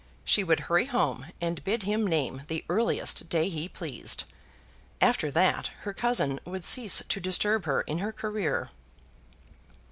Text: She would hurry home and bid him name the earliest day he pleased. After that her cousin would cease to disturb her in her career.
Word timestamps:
She 0.25 0.43
would 0.43 0.61
hurry 0.61 0.85
home 0.85 1.27
and 1.39 1.63
bid 1.63 1.83
him 1.83 2.07
name 2.07 2.41
the 2.47 2.65
earliest 2.69 3.29
day 3.29 3.49
he 3.49 3.69
pleased. 3.69 4.23
After 4.99 5.29
that 5.29 5.67
her 5.83 5.93
cousin 5.93 6.39
would 6.43 6.63
cease 6.63 7.03
to 7.07 7.19
disturb 7.19 7.65
her 7.65 7.81
in 7.81 7.99
her 7.99 8.11
career. 8.11 8.71